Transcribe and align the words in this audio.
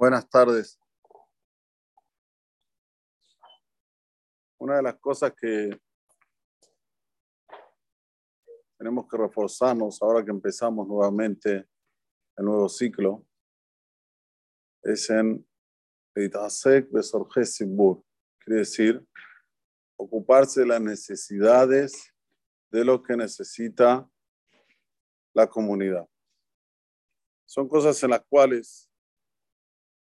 Buenas 0.00 0.26
tardes. 0.30 0.80
Una 4.58 4.76
de 4.76 4.82
las 4.82 4.96
cosas 4.96 5.34
que 5.38 5.78
tenemos 8.78 9.06
que 9.06 9.18
reforzarnos 9.18 10.00
ahora 10.00 10.24
que 10.24 10.30
empezamos 10.30 10.88
nuevamente 10.88 11.68
el 12.38 12.44
nuevo 12.46 12.66
ciclo 12.70 13.26
es 14.82 15.10
en. 15.10 15.46
Quiere 16.14 16.30
decir, 18.46 19.06
ocuparse 19.96 20.60
de 20.60 20.66
las 20.66 20.80
necesidades 20.80 22.14
de 22.70 22.86
lo 22.86 23.02
que 23.02 23.18
necesita 23.18 24.10
la 25.34 25.46
comunidad. 25.46 26.08
Son 27.44 27.68
cosas 27.68 28.02
en 28.02 28.10
las 28.10 28.24
cuales 28.24 28.89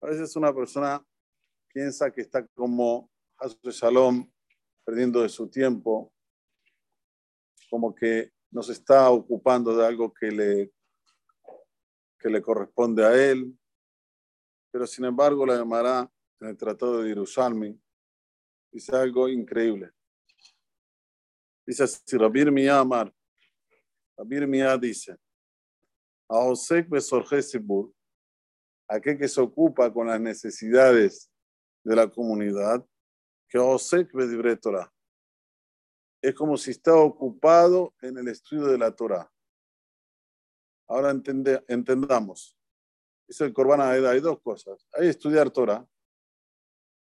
a 0.00 0.06
veces 0.06 0.34
una 0.36 0.54
persona 0.54 1.04
piensa 1.72 2.10
que 2.10 2.22
está 2.22 2.46
como 2.48 3.10
Hasu 3.38 3.70
Shalom, 3.70 4.30
perdiendo 4.84 5.22
de 5.22 5.28
su 5.28 5.48
tiempo, 5.48 6.12
como 7.68 7.94
que 7.94 8.32
no 8.50 8.62
se 8.62 8.72
está 8.72 9.10
ocupando 9.10 9.76
de 9.76 9.86
algo 9.86 10.12
que 10.12 10.30
le, 10.30 10.72
que 12.18 12.28
le 12.28 12.42
corresponde 12.42 13.04
a 13.04 13.14
él. 13.14 13.56
Pero 14.72 14.86
sin 14.86 15.04
embargo, 15.04 15.46
la 15.46 15.56
llamará 15.56 16.10
en 16.40 16.48
el 16.48 16.56
Tratado 16.56 17.02
de 17.02 17.08
Jerusalén, 17.08 17.80
dice 18.72 18.96
algo 18.96 19.28
increíble. 19.28 19.92
Dice 21.66 21.84
así, 21.84 22.16
Rabir 22.16 22.50
Miyah 22.50 22.80
Amar, 22.80 23.14
Rabir 24.16 24.46
Miyah 24.46 24.76
dice, 24.76 25.16
Aosek 26.28 26.88
Besorje 26.88 27.42
Sibur, 27.42 27.92
aquel 28.90 29.16
que 29.16 29.28
se 29.28 29.40
ocupa 29.40 29.92
con 29.92 30.08
las 30.08 30.20
necesidades 30.20 31.30
de 31.84 31.96
la 31.96 32.10
comunidad, 32.10 32.84
que 33.48 33.58
Osek 33.58 34.12
Bedibre 34.12 34.56
Torah. 34.56 34.92
Es 36.20 36.34
como 36.34 36.56
si 36.56 36.72
está 36.72 36.94
ocupado 36.96 37.94
en 38.02 38.18
el 38.18 38.28
estudio 38.28 38.66
de 38.66 38.76
la 38.76 38.90
Torah. 38.90 39.30
Ahora 40.88 41.10
entendamos. 41.10 42.58
Dice 43.28 43.44
el 43.44 43.52
Corban 43.52 43.80
Aeda, 43.80 44.10
hay 44.10 44.20
dos 44.20 44.40
cosas. 44.42 44.86
Hay 44.92 45.06
estudiar 45.06 45.50
Torah 45.50 45.86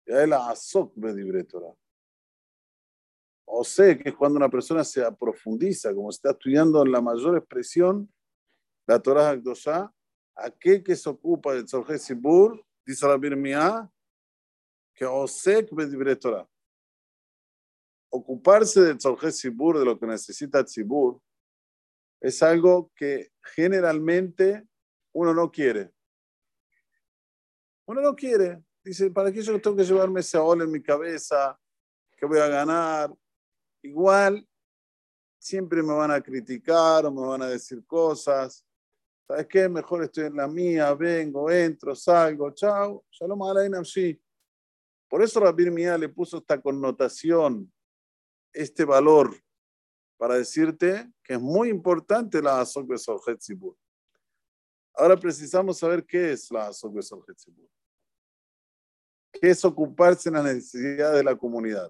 y 0.06 0.12
hay 0.12 0.28
la 0.28 0.48
Asok 0.48 0.92
Bedibre 0.94 1.42
Torah. 1.42 1.74
O 3.44 3.64
sé 3.64 3.98
que 3.98 4.10
es 4.10 4.14
cuando 4.14 4.36
una 4.36 4.48
persona 4.48 4.84
se 4.84 5.02
profundiza, 5.12 5.92
como 5.92 6.10
está 6.10 6.30
estudiando 6.30 6.82
en 6.82 6.92
la 6.92 7.00
mayor 7.00 7.36
expresión, 7.36 8.12
la 8.86 9.00
Torah 9.00 9.30
Akdosha, 9.30 9.92
aquel 10.40 10.82
que 10.82 10.96
se 10.96 11.08
ocupa 11.08 11.54
del 11.54 11.64
Tzorje 11.64 11.98
Sibur, 11.98 12.64
dice 12.84 13.06
la 13.06 13.16
Birmiá, 13.16 13.90
que 14.94 15.04
Osek 15.04 15.70
Bedibre 15.72 16.16
Torah. 16.16 16.48
Ocuparse 18.10 18.80
del 18.80 18.98
Tzorje 18.98 19.30
Sibur, 19.30 19.78
de 19.78 19.84
lo 19.84 19.98
que 19.98 20.06
necesita 20.06 20.66
Sibur, 20.66 21.20
es 22.20 22.42
algo 22.42 22.92
que 22.94 23.32
generalmente 23.54 24.66
uno 25.12 25.32
no 25.32 25.50
quiere. 25.50 25.92
Uno 27.86 28.00
no 28.00 28.14
quiere. 28.14 28.62
Dice, 28.82 29.10
¿para 29.10 29.32
qué 29.32 29.42
yo 29.42 29.60
tengo 29.60 29.76
que 29.76 29.84
llevarme 29.84 30.20
ese 30.20 30.38
ol 30.38 30.62
en 30.62 30.70
mi 30.70 30.82
cabeza? 30.82 31.58
¿Qué 32.16 32.26
voy 32.26 32.38
a 32.38 32.48
ganar? 32.48 33.14
Igual, 33.82 34.46
siempre 35.38 35.82
me 35.82 35.94
van 35.94 36.10
a 36.10 36.20
criticar 36.20 37.06
o 37.06 37.10
me 37.10 37.26
van 37.26 37.42
a 37.42 37.48
decir 37.48 37.84
cosas. 37.86 38.64
¿Sabes 39.30 39.46
qué? 39.46 39.68
Mejor 39.68 40.02
estoy 40.02 40.24
en 40.24 40.34
la 40.34 40.48
mía, 40.48 40.92
vengo, 40.92 41.48
entro, 41.48 41.94
salgo, 41.94 42.50
chao. 42.50 43.04
Shalom 43.12 43.40
alainam 43.44 43.84
sí. 43.84 44.20
Por 45.08 45.22
eso 45.22 45.38
Rabir 45.38 45.70
Mía 45.70 45.96
le 45.96 46.08
puso 46.08 46.38
esta 46.38 46.60
connotación, 46.60 47.72
este 48.52 48.84
valor, 48.84 49.32
para 50.16 50.34
decirte 50.34 51.12
que 51.22 51.34
es 51.34 51.40
muy 51.40 51.68
importante 51.68 52.42
la 52.42 52.60
Azok 52.60 52.88
Besorjet 52.88 53.38
Ahora 54.94 55.16
precisamos 55.16 55.78
saber 55.78 56.04
qué 56.04 56.32
es 56.32 56.50
la 56.50 56.66
Azok 56.66 56.92
Besorjet 56.92 57.38
¿Qué 59.32 59.50
es 59.50 59.64
ocuparse 59.64 60.28
en 60.28 60.34
las 60.34 60.44
necesidades 60.44 61.18
de 61.18 61.22
la 61.22 61.36
comunidad? 61.36 61.88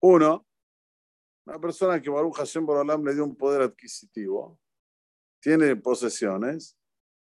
Uno, 0.00 0.44
una 1.46 1.60
persona 1.60 2.02
que 2.02 2.10
Baruch 2.10 2.34
Hashem 2.34 2.66
Borolam 2.66 3.04
le 3.04 3.14
dio 3.14 3.24
un 3.24 3.36
poder 3.36 3.62
adquisitivo, 3.62 4.58
tiene 5.44 5.76
posesiones 5.76 6.74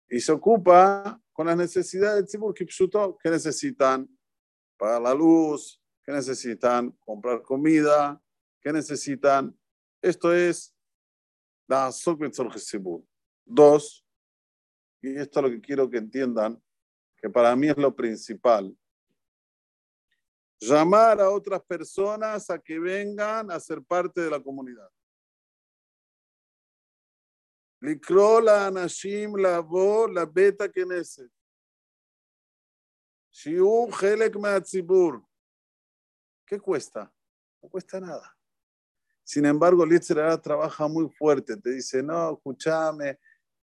y 0.08 0.18
se 0.18 0.32
ocupa 0.32 1.22
con 1.32 1.46
las 1.46 1.56
necesidades 1.56 2.16
del 2.16 2.26
que 3.22 3.30
necesitan 3.30 4.08
pagar 4.76 5.00
la 5.00 5.14
luz, 5.14 5.80
que 6.02 6.10
necesitan 6.10 6.90
comprar 7.04 7.40
comida, 7.42 8.20
que 8.60 8.72
necesitan. 8.72 9.56
Esto 10.02 10.34
es 10.34 10.74
la 11.68 11.92
Dos, 13.44 14.04
y 15.00 15.14
esto 15.16 15.38
es 15.38 15.44
lo 15.44 15.50
que 15.50 15.60
quiero 15.60 15.88
que 15.88 15.98
entiendan, 15.98 16.60
que 17.16 17.30
para 17.30 17.54
mí 17.54 17.68
es 17.68 17.76
lo 17.76 17.94
principal. 17.94 18.76
Llamar 20.58 21.20
a 21.20 21.30
otras 21.30 21.62
personas 21.62 22.50
a 22.50 22.58
que 22.58 22.76
vengan 22.80 23.52
a 23.52 23.60
ser 23.60 23.80
parte 23.84 24.20
de 24.20 24.30
la 24.30 24.42
comunidad. 24.42 24.90
לקרוא 27.81 28.41
לאנשים 28.41 29.37
לבוא 29.37 30.09
לבית 30.09 30.61
הכנסת, 30.61 31.29
שיהיו 33.31 33.87
חלק 33.91 34.35
מהציבור. 34.35 35.11
¿Qué 36.47 36.59
cuesta? 36.59 37.11
No 37.61 37.69
cuesta 37.69 37.99
nada. 37.99 38.37
Sin 39.23 39.45
embargo, 39.45 39.83
Litzerara 39.85 40.39
trabaja 40.39 40.87
muy 40.87 41.09
fuerte. 41.09 41.57
Te 41.57 41.71
dice, 41.71 42.03
no, 42.03 42.33
escúchame, 42.33 43.19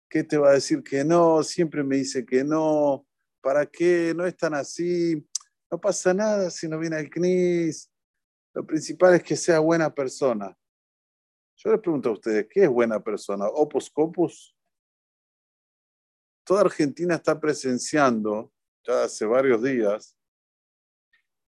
¿qué 0.08 0.22
te 0.22 0.38
va 0.38 0.50
a 0.50 0.54
decir 0.54 0.82
que 0.82 1.04
no? 1.04 1.42
Siempre 1.42 1.82
me 1.82 1.96
dice 1.96 2.24
que 2.24 2.44
no. 2.44 3.04
¿Para 3.40 3.66
qué? 3.66 4.14
No 4.14 4.24
es 4.24 4.36
tan 4.36 4.54
así. 4.54 5.26
No 5.70 5.80
pasa 5.80 6.14
nada 6.14 6.50
si 6.50 6.68
no 6.68 6.78
viene 6.78 6.96
al 6.96 7.10
CNIS. 7.10 7.90
Lo 8.54 8.64
principal 8.64 9.14
es 9.14 9.22
que 9.24 9.36
sea 9.36 9.58
buena 9.58 9.92
persona. 9.92 10.56
Yo 11.57 11.71
les 11.71 11.79
pregunto 11.79 12.09
a 12.09 12.13
ustedes, 12.13 12.47
¿qué 12.49 12.63
es 12.63 12.69
buena 12.69 12.99
persona? 13.01 13.47
¿Opus 13.47 13.89
Copus? 13.89 14.55
Toda 16.43 16.61
Argentina 16.61 17.15
está 17.15 17.39
presenciando, 17.39 18.51
ya 18.85 19.03
hace 19.03 19.25
varios 19.25 19.63
días, 19.63 20.15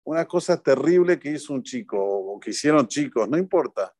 una 0.04 0.24
cosa 0.24 0.62
terrible 0.62 1.18
que 1.18 1.30
hizo 1.30 1.52
un 1.52 1.62
chico, 1.62 1.98
o 1.98 2.38
que 2.38 2.50
hicieron 2.50 2.86
chicos, 2.86 3.28
no 3.28 3.36
importa. 3.36 3.92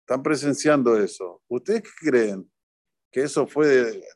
Están 0.00 0.22
presenciando 0.22 0.98
eso. 0.98 1.42
¿Ustedes 1.48 1.82
qué 1.82 2.10
creen? 2.10 2.52
¿Que 3.10 3.22
eso 3.22 3.46
fue 3.46 3.66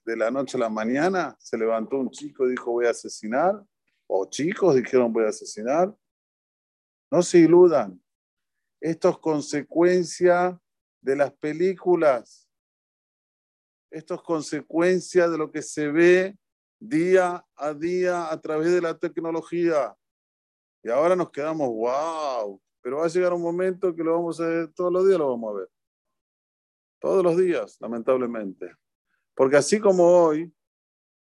de, 0.05 0.17
la 0.17 0.31
noche 0.31 0.59
a 0.59 0.61
la 0.61 0.69
mañana? 0.69 1.35
¿Se 1.39 1.57
levantó 1.57 1.97
un 1.97 2.11
chico 2.11 2.47
y 2.47 2.51
dijo 2.51 2.73
voy 2.73 2.85
a 2.85 2.91
asesinar? 2.91 3.65
¿O 4.07 4.29
chicos 4.29 4.75
dijeron 4.75 5.11
voy 5.11 5.25
a 5.25 5.29
asesinar? 5.29 5.97
No 7.11 7.23
se 7.23 7.39
iludan. 7.39 8.03
Esto 8.81 9.09
es 9.11 9.19
consecuencia 9.19 10.61
de 11.01 11.17
las 11.17 11.33
películas. 11.33 12.49
Esto 13.91 14.15
es 14.15 14.23
consecuencia 14.23 15.29
de 15.29 15.39
lo 15.39 15.51
que 15.51 15.63
se 15.63 15.89
ve 15.89 16.39
día 16.79 17.45
a 17.57 17.75
día 17.75 18.31
a 18.31 18.41
través 18.41 18.73
de 18.73 18.81
la 18.81 18.97
tecnología. 18.97 19.97
Y 20.83 20.91
ahora 20.91 21.17
nos 21.17 21.31
quedamos, 21.31 21.69
wow, 21.69 22.61
pero 22.81 22.99
va 22.99 23.07
a 23.07 23.09
llegar 23.09 23.33
un 23.33 23.43
momento 23.43 23.95
que 23.95 24.05
lo 24.05 24.15
vamos 24.15 24.41
a 24.41 24.47
ver, 24.47 24.73
todos 24.73 24.93
los 24.93 25.07
días 25.07 25.19
lo 25.19 25.31
vamos 25.31 25.55
a 25.55 25.59
ver. 25.59 25.71
Todos 27.01 27.25
los 27.25 27.37
días, 27.37 27.77
lamentablemente. 27.81 28.75
Porque 29.35 29.57
así 29.57 29.81
como 29.81 30.05
hoy, 30.05 30.53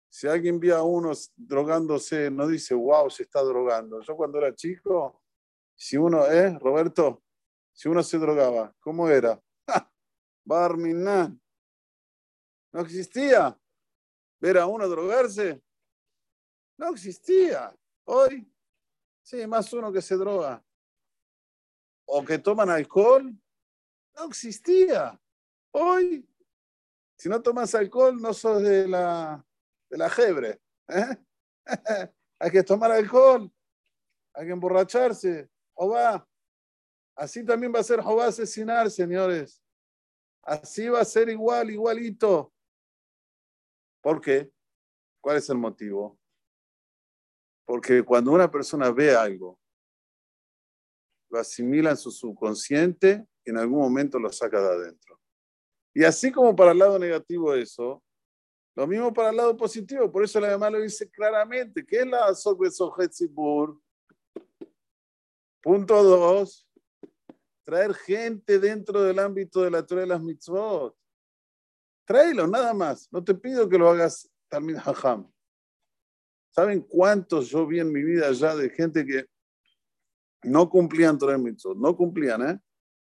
si 0.09 0.27
alguien 0.27 0.59
ve 0.59 0.71
a 0.71 0.81
uno 0.81 1.11
drogándose, 1.35 2.31
no 2.31 2.47
dice, 2.47 2.73
wow, 2.73 3.09
se 3.09 3.23
está 3.23 3.41
drogando. 3.41 4.01
Yo 4.01 4.15
cuando 4.15 4.37
era 4.37 4.55
chico, 4.55 5.21
si 5.75 5.97
uno, 5.97 6.25
¿eh, 6.25 6.57
Roberto? 6.59 7.24
Si 7.75 7.89
uno 7.89 8.01
se 8.01 8.17
drogaba, 8.17 8.73
¿cómo 8.79 9.09
era? 9.09 9.39
Barminan. 10.45 11.39
No 12.71 12.79
existía. 12.79 13.59
Ver 14.39 14.57
a 14.57 14.65
uno 14.65 14.87
drogarse. 14.87 15.61
No 16.77 16.89
existía. 16.91 17.75
Hoy, 18.05 18.49
sí, 19.21 19.45
más 19.45 19.71
uno 19.73 19.91
que 19.91 20.01
se 20.01 20.15
droga. 20.15 20.65
O 22.07 22.23
que 22.23 22.37
toman 22.37 22.69
alcohol. 22.69 23.37
No 24.15 24.23
existía. 24.23 25.19
Hoy, 25.71 26.25
si 27.17 27.27
no 27.27 27.41
tomas 27.41 27.75
alcohol, 27.75 28.21
no 28.21 28.33
sos 28.33 28.61
de 28.61 28.87
la, 28.87 29.45
de 29.89 29.97
la 29.97 30.09
jebre. 30.09 30.61
¿eh? 30.87 31.17
hay 32.39 32.51
que 32.51 32.63
tomar 32.63 32.91
alcohol. 32.91 33.51
Hay 34.33 34.45
que 34.45 34.53
emborracharse. 34.53 35.49
O 35.73 35.89
va, 35.89 36.25
Así 37.15 37.45
también 37.45 37.73
va 37.73 37.79
a 37.79 37.83
ser 37.83 38.01
Jehová 38.01 38.27
asesinar, 38.27 38.91
señores. 38.91 39.63
Así 40.43 40.89
va 40.89 41.01
a 41.01 41.05
ser 41.05 41.29
igual, 41.29 41.71
igualito. 41.71 42.53
¿Por 44.01 44.21
qué? 44.21 44.51
¿Cuál 45.21 45.37
es 45.37 45.49
el 45.49 45.57
motivo? 45.57 46.19
Porque 47.65 48.03
cuando 48.03 48.31
una 48.31 48.51
persona 48.51 48.91
ve 48.91 49.15
algo, 49.15 49.59
lo 51.31 51.39
asimila 51.39 51.89
en 51.89 51.97
su 51.97 52.11
subconsciente 52.11 53.25
y 53.43 53.49
en 53.49 53.57
algún 53.57 53.79
momento 53.79 54.19
lo 54.19 54.31
saca 54.31 54.61
de 54.61 54.67
adentro. 54.67 55.19
Y 55.93 56.03
así 56.03 56.31
como 56.31 56.55
para 56.55 56.71
el 56.71 56.77
lado 56.77 56.99
negativo 56.99 57.55
eso, 57.55 58.03
lo 58.75 58.85
mismo 58.85 59.13
para 59.13 59.29
el 59.29 59.37
lado 59.37 59.55
positivo. 59.55 60.11
Por 60.11 60.23
eso 60.23 60.39
la 60.39 60.49
demás 60.49 60.71
lo 60.71 60.81
dice 60.81 61.09
claramente. 61.09 61.85
¿Qué 61.85 62.01
es 62.01 62.07
la 62.07 62.33
Sojetzibur? 62.35 63.81
Punto 65.63 66.03
dos. 66.03 66.67
Traer 67.65 67.95
gente 67.95 68.59
dentro 68.59 69.01
del 69.01 69.17
ámbito 69.17 69.63
de 69.63 69.71
la 69.71 69.83
Torah 69.83 70.01
de 70.01 70.07
las 70.07 70.21
mitzvot. 70.21 70.95
Tráelo, 72.05 72.45
nada 72.45 72.73
más. 72.75 73.11
No 73.11 73.23
te 73.23 73.33
pido 73.33 73.67
que 73.67 73.77
lo 73.77 73.89
hagas 73.89 74.31
también 74.47 74.79
hajam. 74.79 75.31
¿Saben 76.51 76.81
cuántos 76.81 77.49
yo 77.49 77.65
vi 77.65 77.79
en 77.79 77.91
mi 77.91 78.03
vida 78.03 78.31
ya 78.31 78.55
de 78.55 78.69
gente 78.69 79.03
que 79.03 79.25
no 80.43 80.69
cumplían 80.69 81.17
Torah 81.17 81.39
mitzvot? 81.39 81.75
No 81.75 81.97
cumplían, 81.97 82.49
¿eh? 82.49 82.59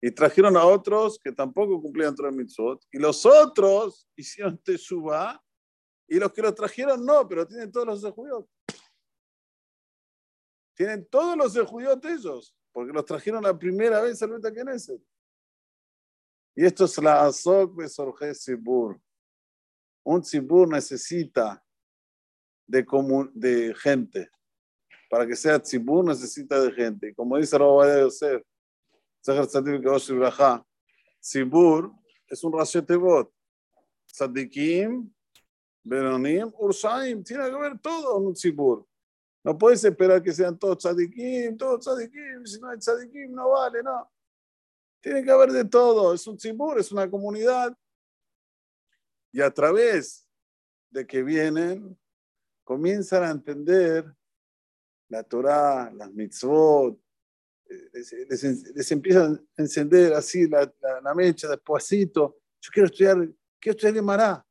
Y 0.00 0.12
trajeron 0.12 0.56
a 0.56 0.64
otros 0.64 1.18
que 1.18 1.32
tampoco 1.32 1.82
cumplían 1.82 2.14
Torah 2.14 2.30
mitzvot. 2.30 2.84
Y 2.92 2.98
los 2.98 3.26
otros 3.26 4.08
hicieron 4.14 4.56
teshuva. 4.58 5.42
Y 6.06 6.20
los 6.20 6.32
que 6.32 6.42
los 6.42 6.54
trajeron 6.54 7.04
no, 7.04 7.26
pero 7.26 7.44
tienen 7.48 7.72
todos 7.72 7.86
los 7.86 8.00
de 8.00 8.12
judíos. 8.12 8.44
Tienen 10.76 11.04
todos 11.08 11.36
los 11.36 11.52
de 11.52 11.64
judíos 11.64 11.98
ellos. 12.04 12.54
Porque 12.76 12.92
los 12.92 13.06
trajeron 13.06 13.42
la 13.42 13.58
primera 13.58 14.02
vez 14.02 14.22
al 14.22 14.32
Beta 14.32 14.52
Knesset. 14.52 15.00
Y 16.54 16.66
esto 16.66 16.84
es 16.84 16.98
la 16.98 17.24
Azok 17.24 17.74
de 17.74 17.88
Sorge 17.88 18.34
Sibur. 18.34 19.00
Un 20.04 20.22
Sibur 20.22 20.68
necesita 20.68 21.64
de, 22.66 22.84
de 23.32 23.74
gente. 23.76 24.28
Para 25.08 25.26
que 25.26 25.34
sea 25.34 25.58
Sibur 25.64 26.04
necesita 26.04 26.60
de 26.60 26.70
gente. 26.70 27.14
Como 27.14 27.38
dice 27.38 27.56
Rabbi 27.56 28.02
Yosef, 28.02 28.42
Sibur 31.18 31.94
es 32.28 32.44
un 32.44 32.52
Rashetevot. 32.52 33.32
Tzadikim, 34.06 35.10
Beronim, 35.82 36.52
Ursaim, 36.58 37.24
tiene 37.24 37.46
que 37.46 37.56
ver 37.56 37.78
todo 37.78 38.18
en 38.18 38.26
un 38.26 38.36
Sibur. 38.36 38.86
No 39.46 39.56
puedes 39.56 39.84
esperar 39.84 40.20
que 40.20 40.32
sean 40.32 40.58
todos 40.58 40.78
tzadikim, 40.78 41.56
todos 41.56 41.84
tzadikim, 41.84 42.44
si 42.44 42.58
no 42.58 42.68
hay 42.68 42.78
tzadikim 42.78 43.32
no 43.32 43.50
vale, 43.50 43.80
no. 43.80 44.10
Tiene 45.00 45.22
que 45.22 45.30
haber 45.30 45.52
de 45.52 45.64
todo. 45.64 46.12
Es 46.12 46.26
un 46.26 46.36
tzibur, 46.36 46.80
es 46.80 46.90
una 46.90 47.08
comunidad. 47.08 47.72
Y 49.30 49.40
a 49.40 49.48
través 49.54 50.28
de 50.90 51.06
que 51.06 51.22
vienen, 51.22 51.96
comienzan 52.64 53.22
a 53.22 53.30
entender 53.30 54.12
la 55.10 55.22
Torah, 55.22 55.92
las 55.94 56.12
mitzvot, 56.12 56.98
eh, 57.70 58.26
les, 58.28 58.90
empiezan 58.90 59.46
a 59.56 59.62
encender 59.62 60.12
así 60.14 60.48
la, 60.48 60.74
la, 61.04 61.14
mecha 61.14 61.46
despacito. 61.46 62.40
Yo 62.60 62.70
quiero 62.72 62.86
estudiar, 62.86 63.16
quiero 63.60 63.78
estudiar 63.78 64.02
Mará. 64.02 64.44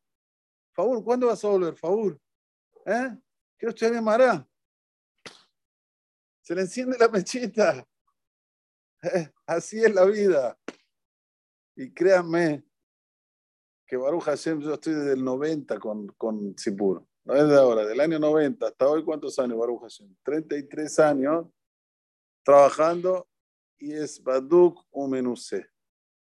Favor, 0.71 1.03
¿cuándo 1.03 1.27
vas 1.27 1.43
a 1.43 1.49
volver? 1.49 1.75
Favor. 1.75 2.17
¿Eh? 2.85 3.13
Quiero 3.57 3.71
estudiar 3.71 4.01
Mará. 4.01 4.47
Se 6.45 6.53
le 6.53 6.61
enciende 6.61 6.95
la 6.99 7.07
mechita. 7.09 7.87
Así 9.47 9.83
es 9.83 9.91
la 9.91 10.05
vida. 10.05 10.55
Y 11.75 11.91
créanme 11.91 12.63
que 13.87 13.97
Baruch 13.97 14.25
Hashem, 14.25 14.61
yo 14.61 14.75
estoy 14.75 14.93
desde 14.93 15.13
el 15.13 15.23
90 15.23 15.79
con, 15.79 16.07
con 16.09 16.55
Sipur. 16.55 17.03
No 17.23 17.33
es 17.35 17.47
de 17.47 17.57
ahora, 17.57 17.83
del 17.83 17.99
año 17.99 18.19
90 18.19 18.67
hasta 18.67 18.87
hoy, 18.87 19.03
¿cuántos 19.03 19.39
años, 19.39 19.57
Baruch 19.57 19.81
Hashem? 19.81 20.15
33 20.21 20.99
años 20.99 21.47
trabajando 22.43 23.27
y 23.79 23.93
es 23.93 24.21
Baduk 24.21 24.85
o 24.91 25.07
Menuse. 25.07 25.71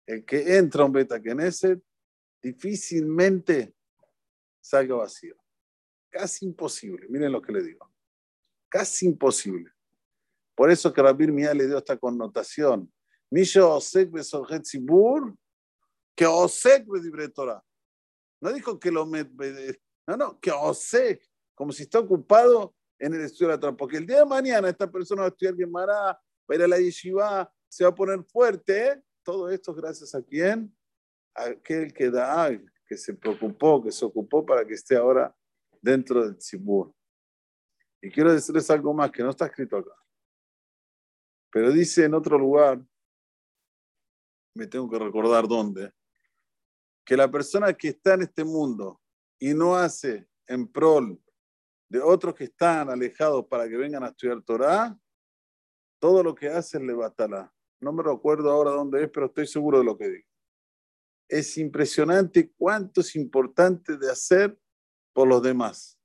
El 0.06 0.26
que 0.26 0.58
entra 0.58 0.84
un 0.84 0.92
Beta 0.92 1.18
Knesset 1.22 1.82
difícilmente 2.42 3.74
salga 4.60 4.96
vacío. 4.96 5.38
Casi 6.10 6.46
imposible. 6.46 7.08
Miren 7.08 7.32
lo 7.32 7.42
que 7.42 7.54
le 7.54 7.64
digo. 7.64 7.90
Casi 8.68 9.06
imposible. 9.06 9.72
Por 10.60 10.70
eso 10.70 10.92
que 10.92 11.02
Rabir 11.02 11.32
Mía 11.32 11.54
le 11.54 11.68
dio 11.68 11.78
esta 11.78 11.96
connotación. 11.96 12.92
Osek 13.32 14.12
que 16.14 16.26
Osek. 16.26 16.86
No 18.42 18.52
dijo 18.52 18.78
que 18.78 18.92
lo 18.92 19.06
no, 19.06 20.18
no, 20.18 20.38
que 20.42 20.52
Osek, 20.52 21.24
como 21.56 21.72
si 21.72 21.84
está 21.84 22.00
ocupado 22.00 22.76
en 23.00 23.14
el 23.14 23.22
estudio 23.22 23.48
de 23.48 23.54
la 23.54 23.60
Torah. 23.62 23.78
Porque 23.78 23.96
el 23.96 24.06
día 24.06 24.18
de 24.18 24.26
mañana 24.26 24.68
esta 24.68 24.92
persona 24.92 25.22
va 25.22 25.28
a 25.28 25.30
estudiar 25.30 25.56
Gemara, 25.56 25.96
va 25.96 26.20
a 26.50 26.56
ir 26.56 26.64
a 26.64 26.68
la 26.68 26.78
yeshiva, 26.78 27.50
se 27.70 27.86
va 27.86 27.92
a 27.92 27.96
poner 27.96 28.22
fuerte. 28.26 29.02
Todo 29.24 29.50
esto 29.50 29.74
gracias 29.74 30.14
a 30.14 30.22
quién? 30.22 30.76
A 31.36 31.46
aquel 31.46 31.94
que 31.94 32.10
da, 32.10 32.52
que 32.86 32.98
se 32.98 33.14
preocupó, 33.14 33.82
que 33.82 33.94
se 33.94 34.04
ocupó 34.04 34.46
para 34.46 34.68
que 34.68 34.74
esté 34.74 34.98
ahora 34.98 35.34
dentro 35.82 36.22
del 36.22 36.36
Tzibur. 36.38 36.94
Y 38.02 38.12
quiero 38.12 38.34
decirles 38.34 38.70
algo 38.70 38.94
más 38.94 39.10
que 39.10 39.24
no 39.24 39.30
está 39.30 39.46
escrito 39.46 39.78
acá. 39.78 39.94
Pero 41.52 41.72
dice 41.72 42.06
en 42.06 42.14
otro 42.14 42.38
lugar, 42.38 42.84
me 44.56 44.68
tengo 44.68 44.90
que 44.90 45.00
recordar 45.00 45.48
dónde, 45.48 45.92
que 47.06 47.18
la 47.18 47.30
persona 47.30 47.74
que 47.74 47.90
está 47.90 48.14
en 48.14 48.24
este 48.24 48.44
mundo 48.44 49.02
y 49.40 49.54
no 49.54 49.76
hace 49.76 50.28
en 50.48 50.68
prol 50.68 51.20
de 51.90 52.00
otros 52.00 52.36
que 52.36 52.44
están 52.46 52.90
alejados 52.90 53.46
para 53.48 53.68
que 53.68 53.78
vengan 53.78 54.04
a 54.04 54.10
estudiar 54.10 54.42
Torah, 54.44 54.98
todo 56.00 56.22
lo 56.22 56.36
que 56.36 56.50
hace 56.50 56.80
le 56.80 56.94
batalá. 56.94 57.52
No 57.82 57.92
me 57.92 58.04
recuerdo 58.04 58.52
ahora 58.52 58.72
dónde 58.72 59.04
es, 59.04 59.10
pero 59.10 59.28
estoy 59.28 59.48
seguro 59.48 59.80
de 59.80 59.86
lo 59.86 59.98
que 59.98 60.10
digo. 60.10 60.28
Es 61.28 61.58
impresionante 61.58 62.52
cuánto 62.58 63.02
es 63.02 63.16
importante 63.16 63.98
de 63.98 64.12
hacer 64.12 64.60
por 65.14 65.28
los 65.28 65.42
demás. 65.42 66.00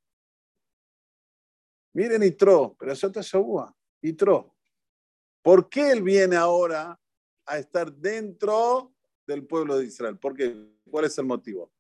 Miren 1.93 2.23
Itro, 2.23 2.76
pero 2.79 2.93
ya 2.94 3.06
está 3.06 3.20
Shabua, 3.20 3.75
Itro. 4.02 4.53
¿Por 5.44 5.69
qué 5.69 5.91
él 5.91 6.02
viene 6.02 6.37
ahora 6.37 6.99
a 7.44 7.58
estar 7.58 7.93
dentro 7.93 8.94
del 9.26 9.46
pueblo 9.46 9.76
de 9.76 9.85
Israel? 9.85 10.19
¿Por 10.19 10.35
qué? 10.35 10.56
¿Cuál 10.91 11.05
es 11.05 11.19
el 11.19 11.26
motivo? 11.26 11.70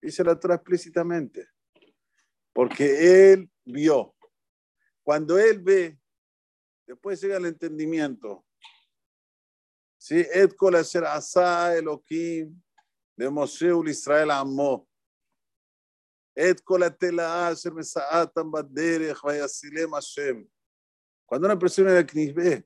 Dice 0.00 0.22
la 0.22 0.38
Torah 0.38 0.54
explícitamente. 0.54 1.48
Porque 2.52 3.32
él 3.32 3.50
vio. 3.64 4.14
Cuando 5.02 5.36
él 5.36 5.60
ve, 5.60 5.98
después 6.86 7.20
llega 7.20 7.38
el 7.38 7.46
entendimiento. 7.46 8.46
¿Sí? 9.98 10.24
Et 10.32 10.54
kol 10.54 10.76
asa 10.76 11.76
Elohim 11.76 12.62
de 13.16 13.28
Moshe 13.28 13.68
Israel 13.88 14.30
amó. 14.30 14.88
Et 16.36 16.62
kol 16.62 16.84
atela 16.84 17.48
asher 17.48 17.72
mesa'atam 17.72 18.48
baderech 18.48 19.20
vayasilem 19.24 19.90
Hashem. 19.90 20.48
Cuando 21.24 21.48
una 21.48 21.58
persona 21.58 21.90
en 21.90 22.06
el 22.08 22.32
ve 22.32 22.64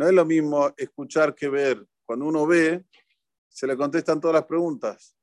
no 0.00 0.08
es 0.08 0.14
lo 0.14 0.24
mismo 0.24 0.72
escuchar 0.78 1.34
que 1.34 1.46
ver. 1.50 1.86
Cuando 2.06 2.24
uno 2.24 2.46
ve, 2.46 2.86
se 3.50 3.66
le 3.66 3.76
contestan 3.76 4.18
todas 4.18 4.36
las 4.36 4.46
preguntas. 4.46 5.14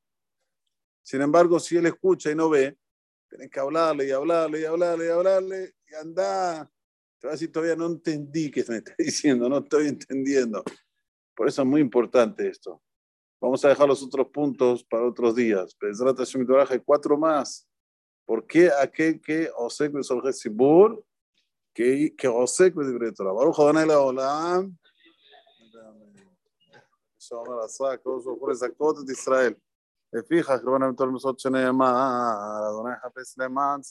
Sin 1.01 1.19
embargo, 1.19 1.59
si 1.59 1.77
él 1.77 1.87
escucha 1.87 2.29
y 2.29 2.35
no 2.35 2.47
ve, 2.47 2.77
tienes 3.27 3.49
que 3.49 3.59
hablarle 3.59 4.07
y 4.07 4.11
hablarle 4.11 4.61
y 4.61 4.65
hablarle 4.65 5.05
y 5.07 5.09
hablarle 5.09 5.73
y 5.89 5.95
andar. 5.95 6.69
Te 7.17 7.25
va 7.25 7.31
a 7.31 7.35
decir, 7.35 7.51
todavía 7.51 7.75
no 7.75 7.87
entendí 7.87 8.51
qué 8.51 8.63
me 8.67 8.77
está 8.77 8.93
diciendo, 8.99 9.49
no 9.49 9.57
estoy 9.57 9.87
entendiendo. 9.87 10.63
Por 11.35 11.47
eso 11.47 11.63
es 11.63 11.67
muy 11.67 11.81
importante 11.81 12.47
esto. 12.47 12.79
Vamos 13.41 13.65
a 13.65 13.69
dejar 13.69 13.87
los 13.87 14.03
otros 14.03 14.27
puntos 14.27 14.83
para 14.83 15.07
otros 15.07 15.35
días. 15.35 15.73
Pesrata 15.73 16.23
hay 16.69 16.79
cuatro 16.81 17.17
más. 17.17 17.67
¿Por 18.27 18.45
qué 18.45 18.69
aquel 18.79 19.19
que 19.21 19.49
Osek 19.57 19.91
Besolje 19.91 20.33
Sibur 20.33 21.03
כעוסק 22.17 22.73
בדברי 22.73 23.11
תורה. 23.11 23.33
ברוך 23.33 23.59
אדוני 23.59 23.85
לעולם. 23.85 24.69
שאומר 27.19 27.59
עשה 27.59 27.91
הקדוש 27.91 28.25
ברוך 28.25 28.39
הוא 28.39 28.49
לזכות 28.49 28.95
את 29.03 29.09
ישראל. 29.09 29.53
לפיכך, 30.13 30.59
רבנו 30.65 30.93
בתור 30.93 31.07
מסעות 31.07 31.39
שנאמר, 31.39 31.93
אדוני 32.69 32.95
חפש 33.03 33.37
למען 33.37 33.83